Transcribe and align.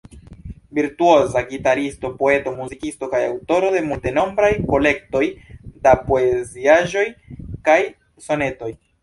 Virtuoza 0.77 1.41
gitaristo, 1.51 2.09
poeto, 2.21 2.53
muzikisto 2.61 3.09
kaj 3.11 3.19
aŭtoro 3.25 3.69
de 3.75 3.83
multenombraj 3.91 4.51
kolektoj 4.73 5.23
da 5.85 5.95
poeziaĵoj 6.09 7.07
kaj 7.71 7.79
sonetoj. 8.31 8.75